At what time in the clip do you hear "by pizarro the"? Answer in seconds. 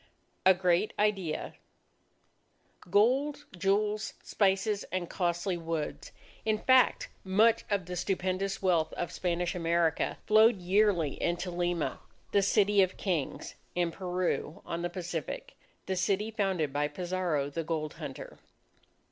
16.73-17.63